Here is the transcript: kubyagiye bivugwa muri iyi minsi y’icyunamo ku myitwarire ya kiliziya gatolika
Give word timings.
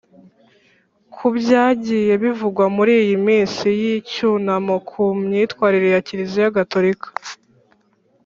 kubyagiye 1.15 2.13
bivugwa 2.23 2.65
muri 2.75 2.93
iyi 3.03 3.17
minsi 3.27 3.67
y’icyunamo 3.81 4.75
ku 4.89 5.01
myitwarire 5.25 5.87
ya 5.95 6.01
kiliziya 6.07 6.55
gatolika 6.57 7.07